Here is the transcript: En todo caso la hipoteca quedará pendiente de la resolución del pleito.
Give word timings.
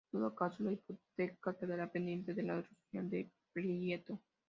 En 0.07 0.19
todo 0.19 0.33
caso 0.33 0.63
la 0.63 0.71
hipoteca 0.71 1.53
quedará 1.53 1.87
pendiente 1.91 2.33
de 2.33 2.41
la 2.41 2.55
resolución 2.59 3.07
del 3.07 3.31
pleito. 3.53 4.19